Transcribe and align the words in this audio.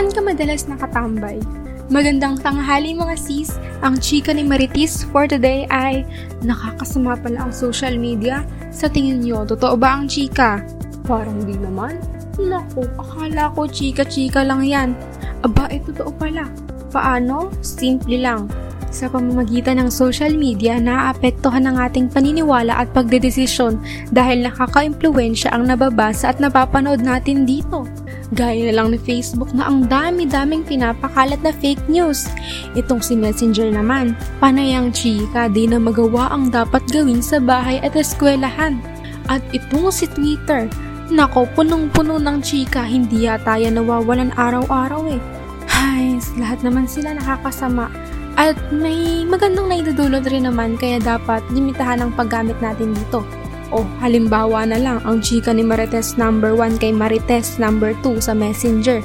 Saan 0.00 0.16
ka 0.16 0.24
madalas 0.24 0.64
nakatambay? 0.64 1.44
Magandang 1.92 2.40
tanghali 2.40 2.96
mga 2.96 3.20
sis! 3.20 3.60
Ang 3.84 4.00
chika 4.00 4.32
ni 4.32 4.40
Maritis 4.48 5.04
for 5.12 5.28
today 5.28 5.68
ay 5.68 6.08
nakakasama 6.40 7.20
pala 7.20 7.44
ang 7.44 7.52
social 7.52 8.00
media. 8.00 8.40
Sa 8.72 8.88
tingin 8.88 9.20
nyo, 9.20 9.44
totoo 9.44 9.76
ba 9.76 10.00
ang 10.00 10.08
chika? 10.08 10.64
Parang 11.04 11.44
di 11.44 11.52
naman. 11.52 12.00
Naku, 12.40 12.88
akala 12.96 13.52
ko 13.52 13.68
chika-chika 13.68 14.40
lang 14.40 14.64
yan. 14.64 14.96
Aba, 15.44 15.68
eh 15.68 15.84
totoo 15.84 16.08
pala. 16.16 16.48
Paano? 16.88 17.52
Simple 17.60 18.24
lang. 18.24 18.48
Sa 18.88 19.04
pamamagitan 19.12 19.84
ng 19.84 19.92
social 19.92 20.32
media, 20.32 20.80
naaapektuhan 20.80 21.68
ang 21.68 21.76
ating 21.76 22.08
paniniwala 22.08 22.72
at 22.72 22.88
pagdedesisyon 22.96 23.76
dahil 24.16 24.48
nakaka-impluensya 24.48 25.52
ang 25.52 25.68
nababasa 25.68 26.32
at 26.32 26.40
napapanood 26.40 27.04
natin 27.04 27.44
dito. 27.44 27.84
Gaya 28.30 28.70
na 28.70 28.78
lang 28.78 28.94
ni 28.94 28.98
Facebook 29.02 29.50
na 29.50 29.66
ang 29.66 29.90
dami-daming 29.90 30.62
pinapakalat 30.62 31.42
na 31.42 31.50
fake 31.50 31.82
news. 31.90 32.30
Itong 32.78 33.02
si 33.02 33.18
Messenger 33.18 33.74
naman, 33.74 34.14
panayang 34.38 34.94
chika 34.94 35.50
di 35.50 35.66
na 35.66 35.82
magawa 35.82 36.30
ang 36.30 36.46
dapat 36.46 36.86
gawin 36.94 37.18
sa 37.18 37.42
bahay 37.42 37.82
at 37.82 37.98
eskwelahan. 37.98 38.78
At 39.26 39.42
itong 39.50 39.90
si 39.90 40.06
Twitter, 40.06 40.70
nako 41.10 41.50
punong-puno 41.58 42.22
ng 42.22 42.38
chika, 42.38 42.86
hindi 42.86 43.26
yata 43.26 43.58
yan 43.58 43.82
nawawalan 43.82 44.30
araw-araw 44.38 45.10
eh. 45.10 45.20
Hay, 45.66 46.22
lahat 46.38 46.62
naman 46.62 46.86
sila 46.86 47.18
nakakasama 47.18 47.90
at 48.38 48.56
may 48.70 49.26
magandang 49.26 49.68
naidudulot 49.68 50.24
rin 50.30 50.46
naman 50.46 50.78
kaya 50.78 51.02
dapat 51.02 51.42
limitahan 51.50 52.00
ang 52.00 52.14
paggamit 52.14 52.56
natin 52.62 52.94
dito. 52.94 53.26
O 53.70 53.86
halimbawa 54.02 54.66
na 54.66 54.78
lang 54.78 54.98
ang 55.06 55.22
chika 55.22 55.54
ni 55.54 55.62
Marites 55.62 56.18
number 56.18 56.58
1 56.58 56.82
kay 56.82 56.90
Marites 56.90 57.58
number 57.62 57.94
2 58.02 58.18
sa 58.18 58.34
Messenger. 58.34 58.98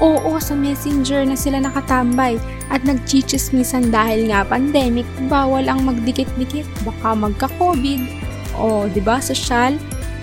Oo, 0.00 0.36
sa 0.36 0.52
Messenger 0.52 1.24
na 1.24 1.36
sila 1.36 1.60
nakatambay 1.60 2.36
at 2.68 2.84
nagchichismisan 2.84 3.88
dahil 3.88 4.28
nga 4.28 4.44
pandemic, 4.44 5.08
bawal 5.28 5.64
ang 5.68 5.88
magdikit-dikit, 5.88 6.68
baka 6.84 7.16
magka-COVID. 7.16 8.00
O, 8.60 8.88
di 8.92 9.00
ba, 9.00 9.20
social? 9.24 9.76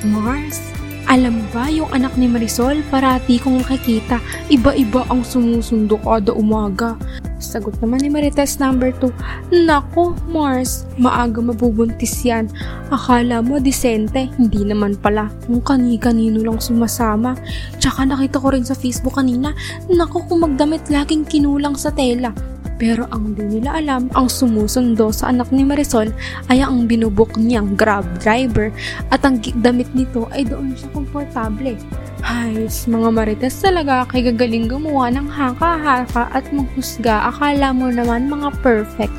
Mars, 0.06 0.77
alam 1.08 1.40
ba 1.56 1.72
yung 1.72 1.88
anak 1.96 2.20
ni 2.20 2.28
Marisol 2.28 2.84
parati 2.92 3.40
kong 3.40 3.64
nakikita, 3.64 4.20
iba-iba 4.52 5.08
ang 5.08 5.24
sumusundo 5.24 5.96
kada 6.04 6.36
umaga. 6.36 7.00
Sagot 7.38 7.80
naman 7.80 8.04
ni 8.04 8.10
Marites 8.12 8.58
number 8.60 8.92
2, 9.00 9.64
Nako, 9.70 10.18
Mars, 10.28 10.90
maaga 11.00 11.40
mabubuntis 11.40 12.26
yan. 12.26 12.52
Akala 12.92 13.46
mo 13.46 13.62
disente, 13.62 14.28
hindi 14.36 14.66
naman 14.66 14.98
pala. 14.98 15.30
Kung 15.46 15.62
kani-kanino 15.62 16.42
lang 16.42 16.58
sumasama. 16.58 17.38
Tsaka 17.78 18.10
nakita 18.10 18.42
ko 18.42 18.52
rin 18.52 18.66
sa 18.66 18.74
Facebook 18.74 19.16
kanina, 19.16 19.54
nako 19.88 20.26
kung 20.26 20.44
magdamit 20.44 20.82
laging 20.90 21.24
kinulang 21.30 21.78
sa 21.78 21.94
tela. 21.94 22.34
Pero 22.78 23.10
ang 23.10 23.34
di 23.34 23.58
nila 23.58 23.82
alam, 23.82 24.10
ang 24.14 24.30
sumusundo 24.30 25.10
sa 25.10 25.34
anak 25.34 25.50
ni 25.50 25.66
Marisol 25.66 26.14
ay 26.54 26.62
ang 26.62 26.86
binubok 26.86 27.34
niyang 27.38 27.74
grab 27.74 28.06
driver 28.22 28.70
at 29.10 29.26
ang 29.26 29.42
damit 29.66 29.90
nito 29.98 30.30
ay 30.30 30.46
doon 30.46 30.78
siya 30.78 30.90
komportable. 30.94 31.74
Hay, 32.22 32.70
mga 32.70 33.10
marites 33.14 33.62
talaga 33.62 34.06
kay 34.10 34.30
gagaling 34.30 34.70
gumawa 34.70 35.10
ng 35.14 35.26
haka-haka 35.26 36.30
at 36.34 36.46
manghusga 36.54 37.30
akala 37.34 37.74
mo 37.74 37.90
naman 37.90 38.30
mga 38.30 38.54
perfect. 38.62 39.14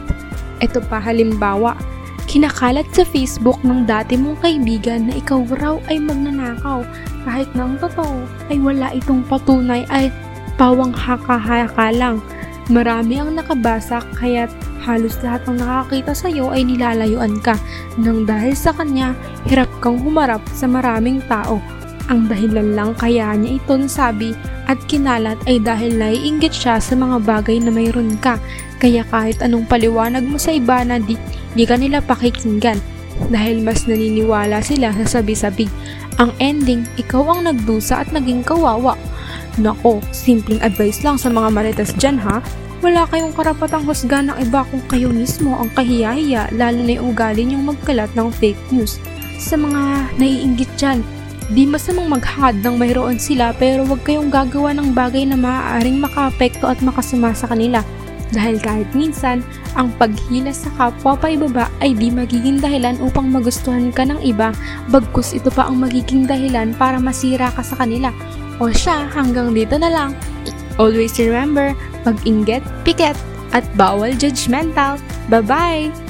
Ito 0.62 0.82
pa 0.86 0.98
halimbawa, 1.02 1.78
kinakalat 2.30 2.86
sa 2.94 3.06
Facebook 3.06 3.58
ng 3.66 3.86
dati 3.86 4.14
mong 4.18 4.42
kaibigan 4.42 5.10
na 5.10 5.18
ikaw 5.18 5.42
raw 5.58 5.78
ay 5.90 5.98
magnanakaw 6.02 6.82
kahit 7.26 7.48
na 7.54 7.66
ang 7.66 7.76
totoo 7.80 8.22
ay 8.50 8.58
wala 8.60 8.92
itong 8.94 9.24
patunay 9.26 9.82
ay 9.90 10.12
pawang 10.58 10.92
haka-haka 10.92 11.94
lang. 11.94 12.18
Marami 12.69 13.16
ang 13.16 13.33
nakabasa 13.33 14.05
kaya't 14.20 14.52
halos 14.84 15.16
lahat 15.24 15.44
ng 15.48 15.64
nakakita 15.64 16.12
sa 16.12 16.28
iyo 16.28 16.52
ay 16.52 16.69
nilalayuan 16.69 17.41
ka 17.41 17.56
nang 17.97 18.28
dahil 18.28 18.53
sa 18.53 18.76
kanya 18.76 19.16
hirap 19.48 19.69
kang 19.81 19.97
humarap 19.97 20.44
sa 20.53 20.69
maraming 20.69 21.25
tao. 21.28 21.60
Ang 22.09 22.28
dahilan 22.28 22.76
lang 22.76 22.92
kaya 22.97 23.37
niya 23.37 23.60
ito 23.60 23.72
nasabi 23.76 24.32
at 24.69 24.76
kinalat 24.88 25.37
ay 25.48 25.60
dahil 25.60 25.97
naiinggit 25.97 26.53
siya 26.53 26.81
sa 26.81 26.97
mga 26.97 27.25
bagay 27.25 27.56
na 27.60 27.72
mayroon 27.72 28.16
ka 28.20 28.41
kaya 28.81 29.04
kahit 29.09 29.41
anong 29.41 29.65
paliwanag 29.65 30.25
mo 30.25 30.37
sa 30.37 30.53
iba 30.53 30.84
na 30.84 31.00
di, 31.00 31.16
di 31.56 31.65
ka 31.65 31.76
nila 31.76 32.04
pakikinggan 32.04 32.81
dahil 33.32 33.65
mas 33.65 33.84
naniniwala 33.84 34.62
sila 34.62 34.94
sa 34.94 35.19
sabi-sabi. 35.19 35.66
Ang 36.22 36.31
ending, 36.38 36.87
ikaw 36.98 37.34
ang 37.34 37.50
nagdusa 37.50 38.06
at 38.06 38.10
naging 38.15 38.47
kawawa. 38.47 38.94
Nako, 39.59 39.98
simpleng 40.15 40.62
advice 40.62 41.03
lang 41.03 41.19
sa 41.19 41.26
mga 41.31 41.50
maritas 41.50 41.91
dyan 41.98 42.19
ha. 42.22 42.38
Wala 42.78 43.11
kayong 43.11 43.34
karapatang 43.34 43.83
husga 43.91 44.22
ng 44.22 44.39
iba 44.39 44.62
kung 44.71 44.78
kayo 44.87 45.11
mismo 45.11 45.59
ang 45.59 45.66
kahiyahiya 45.75 46.55
lalo 46.55 46.78
na 46.78 46.94
yung 46.94 47.11
ugali 47.11 47.43
niyong 47.43 47.75
magkalat 47.75 48.06
ng 48.15 48.31
fake 48.31 48.62
news. 48.71 49.03
Sa 49.34 49.59
mga 49.59 50.15
naiinggit 50.15 50.71
dyan, 50.78 51.03
di 51.50 51.66
masamang 51.66 52.06
maghahad 52.06 52.62
ng 52.62 52.78
mayroon 52.78 53.19
sila 53.19 53.50
pero 53.50 53.83
huwag 53.83 54.06
kayong 54.06 54.31
gagawa 54.31 54.71
ng 54.78 54.94
bagay 54.94 55.27
na 55.27 55.34
maaaring 55.34 55.99
makaapekto 55.99 56.71
at 56.71 56.78
makasama 56.78 57.34
sa 57.34 57.50
kanila. 57.50 57.83
Dahil 58.31 58.62
kahit 58.62 58.87
minsan, 58.95 59.43
ang 59.75 59.91
paghila 59.99 60.55
sa 60.55 60.71
kapwa 60.78 61.19
pa 61.19 61.33
ibaba 61.33 61.66
ay 61.83 61.99
di 61.99 62.15
magiging 62.15 62.62
dahilan 62.62 63.00
upang 63.03 63.27
magustuhan 63.27 63.91
ka 63.91 64.06
ng 64.06 64.22
iba, 64.22 64.55
bagkus 64.87 65.34
ito 65.34 65.50
pa 65.50 65.66
ang 65.66 65.83
magiging 65.83 66.31
dahilan 66.31 66.77
para 66.78 67.03
masira 67.03 67.50
ka 67.56 67.65
sa 67.65 67.75
kanila. 67.75 68.15
O 68.62 68.71
siya, 68.71 69.09
hanggang 69.10 69.50
dito 69.50 69.75
na 69.81 69.91
lang. 69.91 70.10
Always 70.78 71.19
remember, 71.19 71.75
pag-inggit, 72.06 72.62
piket, 72.87 73.19
at 73.50 73.66
bawal 73.75 74.15
judgmental. 74.15 74.97
Bye-bye! 75.28 76.07